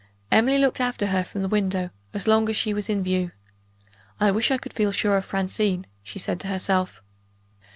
Emily 0.31 0.57
looked 0.57 0.81
after 0.81 1.05
her 1.05 1.23
from 1.23 1.43
the 1.43 1.47
window, 1.47 1.91
as 2.11 2.25
long 2.27 2.49
as 2.49 2.55
she 2.55 2.73
was 2.73 2.89
in 2.89 3.03
view. 3.03 3.29
"I 4.19 4.31
wish 4.31 4.49
I 4.49 4.57
could 4.57 4.73
feel 4.73 4.91
sure 4.91 5.15
of 5.17 5.25
Francine!" 5.25 5.85
she 6.01 6.17
said 6.17 6.39
to 6.39 6.47
herself. 6.47 7.03